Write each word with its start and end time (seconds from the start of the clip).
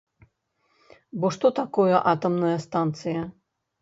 Бо 1.19 1.31
што 1.35 1.47
такое 1.61 1.95
атамная 2.13 2.57
станцыя? 2.67 3.21